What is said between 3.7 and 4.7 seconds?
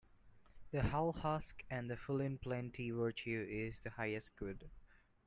the highest good.